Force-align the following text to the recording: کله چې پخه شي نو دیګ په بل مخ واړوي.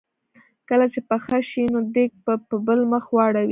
کله 0.69 0.85
چې 0.93 0.99
پخه 1.09 1.37
شي 1.49 1.63
نو 1.73 1.79
دیګ 1.93 2.11
په 2.49 2.55
بل 2.65 2.79
مخ 2.91 3.05
واړوي. 3.11 3.49